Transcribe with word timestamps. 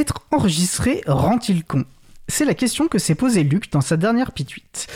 Être 0.00 0.22
enregistré 0.30 1.02
rend-il 1.06 1.62
con 1.62 1.84
C'est 2.26 2.46
la 2.46 2.54
question 2.54 2.88
que 2.88 2.98
s'est 2.98 3.14
posée 3.14 3.42
Luc 3.42 3.70
dans 3.70 3.82
sa 3.82 3.98
dernière 3.98 4.32
pituite. 4.32 4.86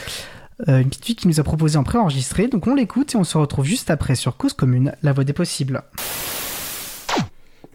Euh, 0.67 0.79
une 0.79 0.89
pituite 0.89 1.19
qu'il 1.19 1.29
nous 1.29 1.39
a 1.39 1.43
proposée 1.43 1.77
en 1.77 1.83
préenregistré, 1.83 2.47
donc 2.47 2.65
on 2.65 2.73
l'écoute 2.73 3.13
et 3.13 3.17
on 3.17 3.23
se 3.23 3.37
retrouve 3.37 3.65
juste 3.65 3.91
après 3.91 4.15
sur 4.15 4.35
Cause 4.35 4.53
Commune, 4.53 4.95
la 5.03 5.13
voix 5.13 5.23
des 5.23 5.31
possibles. 5.31 5.83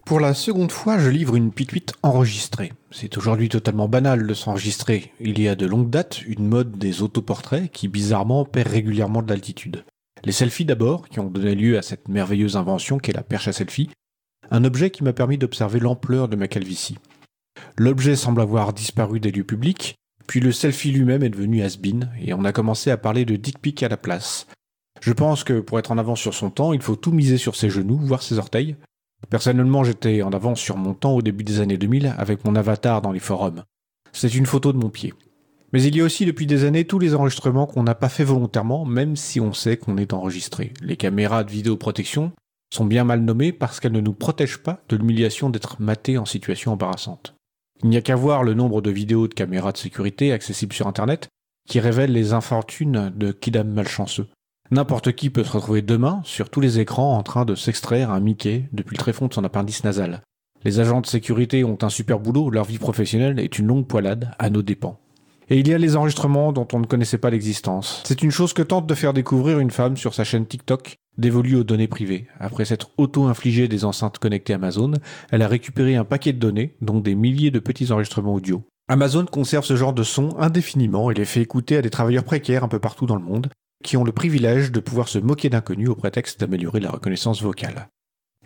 Pour 0.04 0.18
la 0.18 0.34
seconde 0.34 0.72
fois, 0.72 0.98
je 0.98 1.08
livre 1.08 1.36
une 1.36 1.52
pituite 1.52 1.92
enregistrée. 2.02 2.72
C'est 2.90 3.16
aujourd'hui 3.16 3.48
totalement 3.48 3.86
banal 3.86 4.26
de 4.26 4.34
s'enregistrer. 4.34 5.12
Il 5.20 5.40
y 5.40 5.46
a 5.46 5.54
de 5.54 5.66
longue 5.66 5.88
date 5.88 6.22
une 6.22 6.48
mode 6.48 6.78
des 6.78 7.00
autoportraits 7.00 7.70
qui 7.70 7.86
bizarrement 7.86 8.44
perd 8.44 8.72
régulièrement 8.72 9.22
de 9.22 9.28
l'altitude. 9.28 9.84
Les 10.24 10.32
selfies 10.32 10.64
d'abord, 10.64 11.08
qui 11.08 11.20
ont 11.20 11.30
donné 11.30 11.54
lieu 11.54 11.78
à 11.78 11.82
cette 11.82 12.08
merveilleuse 12.08 12.56
invention 12.56 12.98
qu'est 12.98 13.12
la 13.12 13.22
perche 13.22 13.46
à 13.46 13.52
selfie, 13.52 13.88
un 14.50 14.64
objet 14.64 14.90
qui 14.90 15.04
m'a 15.04 15.12
permis 15.12 15.38
d'observer 15.38 15.78
l'ampleur 15.78 16.26
de 16.26 16.34
ma 16.34 16.48
calvitie. 16.48 16.98
L'objet 17.80 18.14
semble 18.14 18.42
avoir 18.42 18.74
disparu 18.74 19.20
des 19.20 19.30
lieux 19.30 19.44
publics, 19.44 19.94
puis 20.26 20.40
le 20.40 20.52
selfie 20.52 20.90
lui-même 20.90 21.22
est 21.22 21.30
devenu 21.30 21.62
has-been, 21.62 22.10
et 22.20 22.34
on 22.34 22.44
a 22.44 22.52
commencé 22.52 22.90
à 22.90 22.98
parler 22.98 23.24
de 23.24 23.36
dick 23.36 23.58
pic 23.58 23.82
à 23.82 23.88
la 23.88 23.96
place. 23.96 24.46
Je 25.00 25.14
pense 25.14 25.44
que 25.44 25.60
pour 25.60 25.78
être 25.78 25.90
en 25.90 25.96
avance 25.96 26.20
sur 26.20 26.34
son 26.34 26.50
temps, 26.50 26.74
il 26.74 26.82
faut 26.82 26.96
tout 26.96 27.10
miser 27.12 27.38
sur 27.38 27.56
ses 27.56 27.70
genoux, 27.70 27.98
voire 27.98 28.22
ses 28.22 28.38
orteils, 28.38 28.76
Personnellement, 29.28 29.84
j'étais 29.84 30.22
en 30.22 30.32
avance 30.32 30.60
sur 30.60 30.76
mon 30.76 30.94
temps 30.94 31.14
au 31.14 31.22
début 31.22 31.44
des 31.44 31.60
années 31.60 31.76
2000 31.76 32.14
avec 32.16 32.44
mon 32.44 32.56
avatar 32.56 33.02
dans 33.02 33.12
les 33.12 33.20
forums. 33.20 33.64
C'est 34.12 34.34
une 34.34 34.46
photo 34.46 34.72
de 34.72 34.78
mon 34.78 34.88
pied. 34.88 35.12
Mais 35.72 35.82
il 35.82 35.94
y 35.94 36.00
a 36.00 36.04
aussi 36.04 36.24
depuis 36.24 36.46
des 36.46 36.64
années 36.64 36.84
tous 36.84 36.98
les 36.98 37.14
enregistrements 37.14 37.66
qu'on 37.66 37.84
n'a 37.84 37.94
pas 37.94 38.08
fait 38.08 38.24
volontairement, 38.24 38.84
même 38.84 39.14
si 39.14 39.38
on 39.38 39.52
sait 39.52 39.76
qu'on 39.76 39.98
est 39.98 40.12
enregistré. 40.12 40.72
Les 40.82 40.96
caméras 40.96 41.44
de 41.44 41.50
vidéoprotection 41.50 42.32
sont 42.74 42.84
bien 42.84 43.04
mal 43.04 43.20
nommées 43.20 43.52
parce 43.52 43.78
qu'elles 43.78 43.92
ne 43.92 44.00
nous 44.00 44.12
protègent 44.12 44.62
pas 44.62 44.82
de 44.88 44.96
l'humiliation 44.96 45.50
d'être 45.50 45.80
matés 45.80 46.18
en 46.18 46.24
situation 46.24 46.72
embarrassante. 46.72 47.36
Il 47.82 47.88
n'y 47.88 47.96
a 47.96 48.02
qu'à 48.02 48.16
voir 48.16 48.42
le 48.42 48.54
nombre 48.54 48.82
de 48.82 48.90
vidéos 48.90 49.26
de 49.26 49.34
caméras 49.34 49.72
de 49.72 49.78
sécurité 49.78 50.32
accessibles 50.32 50.74
sur 50.74 50.86
Internet 50.86 51.28
qui 51.68 51.80
révèlent 51.80 52.12
les 52.12 52.32
infortunes 52.32 53.12
de 53.14 53.32
kidam 53.32 53.68
malchanceux. 53.68 54.26
N'importe 54.70 55.12
qui 55.12 55.30
peut 55.30 55.44
se 55.44 55.52
retrouver 55.52 55.82
demain 55.82 56.20
sur 56.24 56.50
tous 56.50 56.60
les 56.60 56.78
écrans 56.78 57.16
en 57.16 57.22
train 57.22 57.44
de 57.44 57.54
s'extraire 57.54 58.10
un 58.10 58.20
Mickey 58.20 58.68
depuis 58.72 58.96
le 58.96 59.00
tréfonds 59.00 59.28
de 59.28 59.34
son 59.34 59.44
appendice 59.44 59.82
nasal. 59.82 60.22
Les 60.62 60.78
agents 60.78 61.00
de 61.00 61.06
sécurité 61.06 61.64
ont 61.64 61.78
un 61.80 61.88
super 61.88 62.20
boulot, 62.20 62.50
leur 62.50 62.64
vie 62.64 62.78
professionnelle 62.78 63.40
est 63.40 63.58
une 63.58 63.66
longue 63.66 63.86
poilade 63.86 64.32
à 64.38 64.50
nos 64.50 64.62
dépens. 64.62 65.00
Et 65.48 65.58
il 65.58 65.66
y 65.66 65.74
a 65.74 65.78
les 65.78 65.96
enregistrements 65.96 66.52
dont 66.52 66.68
on 66.72 66.78
ne 66.78 66.86
connaissait 66.86 67.18
pas 67.18 67.30
l'existence. 67.30 68.02
C'est 68.04 68.22
une 68.22 68.30
chose 68.30 68.52
que 68.52 68.62
tente 68.62 68.86
de 68.86 68.94
faire 68.94 69.12
découvrir 69.14 69.58
une 69.58 69.70
femme 69.72 69.96
sur 69.96 70.14
sa 70.14 70.22
chaîne 70.22 70.46
TikTok, 70.46 70.96
dévolue 71.20 71.56
aux 71.56 71.64
données 71.64 71.88
privées. 71.88 72.26
Après 72.38 72.64
s'être 72.64 72.90
auto-infligée 72.98 73.68
des 73.68 73.84
enceintes 73.84 74.18
connectées 74.18 74.54
Amazon, 74.54 74.92
elle 75.30 75.42
a 75.42 75.48
récupéré 75.48 75.96
un 75.96 76.04
paquet 76.04 76.32
de 76.32 76.38
données, 76.38 76.74
dont 76.80 77.00
des 77.00 77.14
milliers 77.14 77.50
de 77.50 77.58
petits 77.58 77.92
enregistrements 77.92 78.34
audio. 78.34 78.64
Amazon 78.88 79.24
conserve 79.26 79.64
ce 79.64 79.76
genre 79.76 79.92
de 79.92 80.02
son 80.02 80.36
indéfiniment 80.38 81.10
et 81.10 81.14
les 81.14 81.24
fait 81.24 81.42
écouter 81.42 81.76
à 81.76 81.82
des 81.82 81.90
travailleurs 81.90 82.24
précaires 82.24 82.64
un 82.64 82.68
peu 82.68 82.80
partout 82.80 83.06
dans 83.06 83.14
le 83.14 83.22
monde, 83.22 83.48
qui 83.84 83.96
ont 83.96 84.04
le 84.04 84.12
privilège 84.12 84.72
de 84.72 84.80
pouvoir 84.80 85.08
se 85.08 85.18
moquer 85.18 85.48
d'inconnus 85.48 85.90
au 85.90 85.94
prétexte 85.94 86.40
d'améliorer 86.40 86.80
la 86.80 86.90
reconnaissance 86.90 87.42
vocale. 87.42 87.88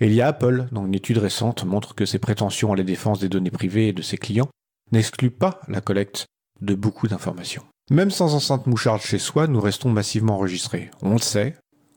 Et 0.00 0.06
il 0.06 0.12
y 0.12 0.20
a 0.20 0.28
Apple, 0.28 0.66
dont 0.72 0.86
une 0.86 0.94
étude 0.94 1.18
récente 1.18 1.64
montre 1.64 1.94
que 1.94 2.04
ses 2.04 2.18
prétentions 2.18 2.72
à 2.72 2.76
la 2.76 2.82
défense 2.82 3.20
des 3.20 3.28
données 3.28 3.50
privées 3.50 3.88
et 3.88 3.92
de 3.92 4.02
ses 4.02 4.18
clients 4.18 4.50
n'excluent 4.92 5.30
pas 5.30 5.60
la 5.68 5.80
collecte 5.80 6.26
de 6.60 6.74
beaucoup 6.74 7.08
d'informations. 7.08 7.64
Même 7.90 8.10
sans 8.10 8.34
enceinte 8.34 8.66
moucharde 8.66 9.02
chez 9.02 9.18
soi, 9.18 9.46
nous 9.46 9.60
restons 9.60 9.90
massivement 9.90 10.36
enregistrés. 10.36 10.90
On 11.02 11.12
le 11.12 11.18
sait, 11.18 11.54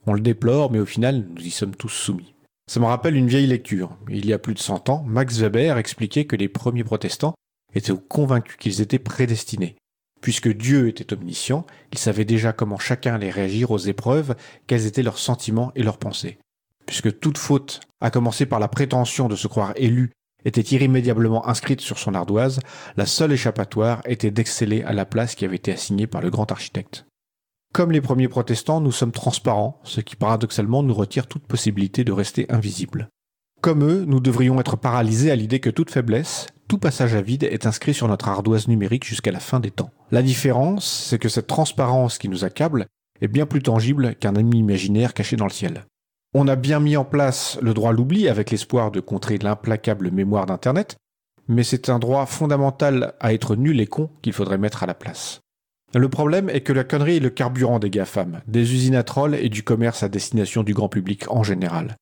on 0.08 0.14
le 0.14 0.20
déplore, 0.20 0.70
mais 0.70 0.80
au 0.80 0.86
final, 0.86 1.26
nous 1.34 1.42
y 1.42 1.50
sommes 1.50 1.74
tous 1.74 1.88
soumis. 1.88 2.34
Ça 2.70 2.80
me 2.80 2.86
rappelle 2.86 3.16
une 3.16 3.28
vieille 3.28 3.46
lecture. 3.46 3.96
Il 4.10 4.26
y 4.26 4.32
a 4.32 4.38
plus 4.38 4.54
de 4.54 4.58
100 4.58 4.88
ans, 4.88 5.04
Max 5.06 5.38
Weber 5.38 5.78
expliquait 5.78 6.26
que 6.26 6.36
les 6.36 6.48
premiers 6.48 6.84
protestants 6.84 7.34
étaient 7.74 7.92
convaincus 8.08 8.56
qu'ils 8.58 8.80
étaient 8.80 8.98
prédestinés, 8.98 9.76
Puisque 10.20 10.48
Dieu 10.48 10.88
était 10.88 11.12
omniscient, 11.12 11.64
il 11.92 11.98
savait 11.98 12.24
déjà 12.24 12.52
comment 12.52 12.78
chacun 12.78 13.14
allait 13.14 13.30
réagir 13.30 13.70
aux 13.70 13.78
épreuves, 13.78 14.34
quels 14.66 14.86
étaient 14.86 15.02
leurs 15.02 15.18
sentiments 15.18 15.72
et 15.76 15.82
leurs 15.82 15.98
pensées. 15.98 16.38
Puisque 16.86 17.20
toute 17.20 17.38
faute, 17.38 17.80
à 18.00 18.10
commencer 18.10 18.46
par 18.46 18.58
la 18.58 18.68
prétention 18.68 19.28
de 19.28 19.36
se 19.36 19.46
croire 19.46 19.72
élu, 19.76 20.10
était 20.44 20.74
irrémédiablement 20.74 21.46
inscrite 21.48 21.80
sur 21.80 21.98
son 21.98 22.14
ardoise, 22.14 22.60
la 22.96 23.06
seule 23.06 23.32
échappatoire 23.32 24.02
était 24.06 24.30
d'exceller 24.30 24.82
à 24.82 24.92
la 24.92 25.04
place 25.04 25.34
qui 25.34 25.44
avait 25.44 25.56
été 25.56 25.72
assignée 25.72 26.06
par 26.06 26.22
le 26.22 26.30
grand 26.30 26.50
architecte. 26.50 27.07
Comme 27.72 27.92
les 27.92 28.00
premiers 28.00 28.28
protestants, 28.28 28.80
nous 28.80 28.92
sommes 28.92 29.12
transparents, 29.12 29.80
ce 29.84 30.00
qui 30.00 30.16
paradoxalement 30.16 30.82
nous 30.82 30.94
retire 30.94 31.26
toute 31.26 31.46
possibilité 31.46 32.02
de 32.02 32.12
rester 32.12 32.50
invisibles. 32.50 33.08
Comme 33.60 33.84
eux, 33.84 34.04
nous 34.06 34.20
devrions 34.20 34.58
être 34.60 34.76
paralysés 34.76 35.30
à 35.30 35.36
l'idée 35.36 35.60
que 35.60 35.70
toute 35.70 35.90
faiblesse, 35.90 36.46
tout 36.68 36.78
passage 36.78 37.14
à 37.14 37.22
vide 37.22 37.44
est 37.44 37.66
inscrit 37.66 37.94
sur 37.94 38.08
notre 38.08 38.28
ardoise 38.28 38.68
numérique 38.68 39.04
jusqu'à 39.04 39.32
la 39.32 39.40
fin 39.40 39.58
des 39.58 39.70
temps. 39.70 39.90
La 40.10 40.22
différence, 40.22 40.86
c'est 41.08 41.18
que 41.18 41.28
cette 41.28 41.46
transparence 41.46 42.18
qui 42.18 42.28
nous 42.28 42.44
accable 42.44 42.86
est 43.20 43.28
bien 43.28 43.46
plus 43.46 43.62
tangible 43.62 44.14
qu'un 44.16 44.36
ami 44.36 44.58
imaginaire 44.58 45.14
caché 45.14 45.36
dans 45.36 45.46
le 45.46 45.50
ciel. 45.50 45.84
On 46.34 46.46
a 46.46 46.56
bien 46.56 46.78
mis 46.78 46.96
en 46.96 47.04
place 47.04 47.58
le 47.62 47.74
droit 47.74 47.90
à 47.90 47.92
l'oubli 47.92 48.28
avec 48.28 48.50
l'espoir 48.50 48.90
de 48.90 49.00
contrer 49.00 49.38
l'implacable 49.38 50.10
mémoire 50.10 50.46
d'Internet, 50.46 50.96
mais 51.48 51.64
c'est 51.64 51.88
un 51.88 51.98
droit 51.98 52.26
fondamental 52.26 53.14
à 53.18 53.32
être 53.32 53.56
nul 53.56 53.80
et 53.80 53.86
con 53.86 54.10
qu'il 54.20 54.34
faudrait 54.34 54.58
mettre 54.58 54.82
à 54.82 54.86
la 54.86 54.94
place. 54.94 55.40
Le 55.94 56.08
problème 56.10 56.50
est 56.50 56.60
que 56.60 56.74
la 56.74 56.84
connerie 56.84 57.16
est 57.16 57.20
le 57.20 57.30
carburant 57.30 57.78
des 57.78 57.88
GAFAM, 57.88 58.42
des 58.46 58.74
usines 58.74 58.94
à 58.94 59.02
trolls 59.02 59.34
et 59.34 59.48
du 59.48 59.62
commerce 59.62 60.02
à 60.02 60.10
destination 60.10 60.62
du 60.62 60.74
grand 60.74 60.90
public 60.90 61.30
en 61.30 61.42
général. 61.42 61.96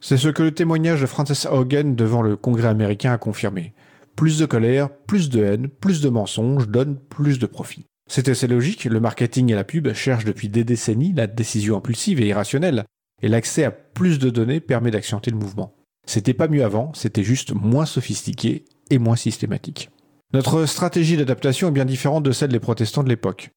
C'est 0.00 0.16
ce 0.16 0.28
que 0.28 0.42
le 0.42 0.52
témoignage 0.52 1.00
de 1.00 1.06
Frances 1.06 1.46
Hogan 1.46 1.94
devant 1.94 2.22
le 2.22 2.36
Congrès 2.36 2.68
américain 2.68 3.12
a 3.12 3.18
confirmé. 3.18 3.74
Plus 4.16 4.38
de 4.38 4.46
colère, 4.46 4.90
plus 4.90 5.30
de 5.30 5.44
haine, 5.44 5.68
plus 5.68 6.00
de 6.00 6.08
mensonges 6.08 6.68
donnent 6.68 6.98
plus 6.98 7.38
de 7.38 7.46
profit. 7.46 7.86
C'est 8.10 8.28
assez 8.28 8.48
logique, 8.48 8.84
le 8.84 9.00
marketing 9.00 9.52
et 9.52 9.54
la 9.54 9.64
pub 9.64 9.92
cherchent 9.92 10.24
depuis 10.24 10.48
des 10.48 10.64
décennies 10.64 11.12
la 11.12 11.28
décision 11.28 11.76
impulsive 11.76 12.20
et 12.20 12.26
irrationnelle, 12.26 12.84
et 13.22 13.28
l'accès 13.28 13.64
à 13.64 13.70
plus 13.70 14.18
de 14.18 14.30
données 14.30 14.60
permet 14.60 14.90
d'accentuer 14.90 15.30
le 15.30 15.36
mouvement. 15.36 15.76
C'était 16.06 16.34
pas 16.34 16.48
mieux 16.48 16.64
avant, 16.64 16.92
c'était 16.94 17.22
juste 17.22 17.52
moins 17.52 17.86
sophistiqué 17.86 18.64
et 18.90 18.98
moins 18.98 19.16
systématique. 19.16 19.90
Notre 20.34 20.66
stratégie 20.66 21.16
d'adaptation 21.16 21.68
est 21.68 21.72
bien 21.72 21.86
différente 21.86 22.22
de 22.22 22.32
celle 22.32 22.50
des 22.50 22.60
protestants 22.60 23.02
de 23.02 23.08
l'époque. 23.08 23.48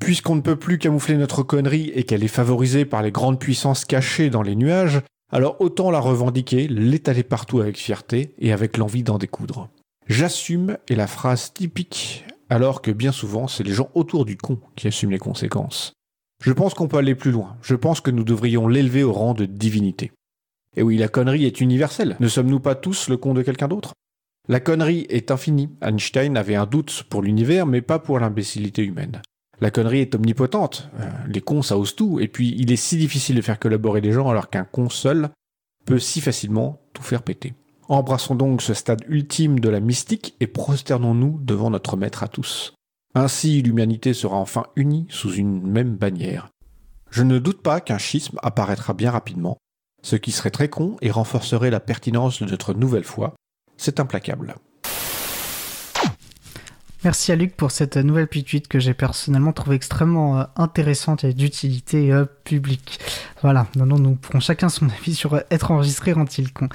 Puisqu'on 0.00 0.34
ne 0.34 0.40
peut 0.40 0.56
plus 0.56 0.78
camoufler 0.78 1.16
notre 1.16 1.44
connerie 1.44 1.92
et 1.94 2.02
qu'elle 2.02 2.24
est 2.24 2.28
favorisée 2.28 2.84
par 2.84 3.02
les 3.02 3.12
grandes 3.12 3.38
puissances 3.38 3.84
cachées 3.84 4.28
dans 4.28 4.42
les 4.42 4.56
nuages, 4.56 5.00
alors 5.30 5.60
autant 5.60 5.92
la 5.92 6.00
revendiquer, 6.00 6.66
l'étaler 6.66 7.22
partout 7.22 7.60
avec 7.60 7.76
fierté 7.76 8.34
et 8.38 8.52
avec 8.52 8.78
l'envie 8.78 9.04
d'en 9.04 9.18
découdre. 9.18 9.68
J'assume 10.08 10.76
est 10.88 10.96
la 10.96 11.06
phrase 11.06 11.52
typique, 11.52 12.24
alors 12.50 12.82
que 12.82 12.90
bien 12.90 13.12
souvent, 13.12 13.46
c'est 13.46 13.62
les 13.62 13.72
gens 13.72 13.90
autour 13.94 14.24
du 14.24 14.36
con 14.36 14.58
qui 14.74 14.88
assument 14.88 15.12
les 15.12 15.18
conséquences. 15.18 15.92
Je 16.42 16.52
pense 16.52 16.74
qu'on 16.74 16.88
peut 16.88 16.98
aller 16.98 17.14
plus 17.14 17.30
loin. 17.30 17.56
Je 17.62 17.76
pense 17.76 18.00
que 18.00 18.10
nous 18.10 18.24
devrions 18.24 18.66
l'élever 18.66 19.04
au 19.04 19.12
rang 19.12 19.34
de 19.34 19.44
divinité. 19.44 20.10
Et 20.76 20.82
oui, 20.82 20.96
la 20.96 21.08
connerie 21.08 21.44
est 21.44 21.60
universelle. 21.60 22.16
Ne 22.18 22.28
sommes-nous 22.28 22.60
pas 22.60 22.74
tous 22.74 23.08
le 23.08 23.16
con 23.16 23.34
de 23.34 23.42
quelqu'un 23.42 23.68
d'autre? 23.68 23.92
La 24.50 24.60
connerie 24.60 25.06
est 25.10 25.30
infinie. 25.30 25.68
Einstein 25.82 26.38
avait 26.38 26.54
un 26.54 26.64
doute 26.64 27.04
pour 27.10 27.20
l'univers, 27.20 27.66
mais 27.66 27.82
pas 27.82 27.98
pour 27.98 28.18
l'imbécilité 28.18 28.82
humaine. 28.82 29.20
La 29.60 29.70
connerie 29.70 30.00
est 30.00 30.14
omnipotente. 30.14 30.88
Euh, 31.00 31.10
les 31.26 31.42
cons, 31.42 31.60
ça 31.60 31.76
ose 31.76 31.94
tout. 31.94 32.18
Et 32.18 32.28
puis, 32.28 32.54
il 32.56 32.72
est 32.72 32.76
si 32.76 32.96
difficile 32.96 33.36
de 33.36 33.42
faire 33.42 33.58
collaborer 33.58 34.00
les 34.00 34.12
gens 34.12 34.30
alors 34.30 34.48
qu'un 34.48 34.64
con 34.64 34.88
seul 34.88 35.28
peut 35.84 35.98
si 35.98 36.22
facilement 36.22 36.80
tout 36.94 37.02
faire 37.02 37.22
péter. 37.22 37.52
Embrassons 37.88 38.34
donc 38.34 38.62
ce 38.62 38.72
stade 38.72 39.04
ultime 39.08 39.60
de 39.60 39.68
la 39.68 39.80
mystique 39.80 40.34
et 40.40 40.46
prosternons-nous 40.46 41.40
devant 41.42 41.70
notre 41.70 41.96
maître 41.96 42.22
à 42.22 42.28
tous. 42.28 42.74
Ainsi 43.14 43.62
l'humanité 43.62 44.14
sera 44.14 44.36
enfin 44.36 44.64
unie 44.76 45.06
sous 45.10 45.32
une 45.32 45.66
même 45.66 45.96
bannière. 45.96 46.48
Je 47.10 47.22
ne 47.22 47.38
doute 47.38 47.62
pas 47.62 47.80
qu'un 47.80 47.98
schisme 47.98 48.38
apparaîtra 48.42 48.92
bien 48.92 49.10
rapidement, 49.10 49.56
ce 50.02 50.16
qui 50.16 50.32
serait 50.32 50.50
très 50.50 50.68
con 50.68 50.96
et 51.00 51.10
renforcerait 51.10 51.70
la 51.70 51.80
pertinence 51.80 52.42
de 52.42 52.50
notre 52.50 52.74
nouvelle 52.74 53.04
foi. 53.04 53.34
C'est 53.78 54.00
implacable. 54.00 54.54
Merci 57.04 57.30
à 57.30 57.36
Luc 57.36 57.56
pour 57.56 57.70
cette 57.70 57.96
nouvelle 57.96 58.26
tweet 58.26 58.66
que 58.66 58.80
j'ai 58.80 58.92
personnellement 58.92 59.52
trouvé 59.52 59.76
extrêmement 59.76 60.40
euh, 60.40 60.44
intéressante 60.56 61.22
et 61.22 61.32
d'utilité 61.32 62.12
euh, 62.12 62.24
publique. 62.42 62.98
Voilà, 63.40 63.68
maintenant 63.76 64.00
nous 64.00 64.16
pourrons 64.16 64.40
chacun 64.40 64.68
son 64.68 64.88
avis 64.90 65.14
sur 65.14 65.34
euh, 65.34 65.40
être 65.52 65.70
enregistré 65.70 66.12
rend-il 66.12 66.52
con. 66.52 66.68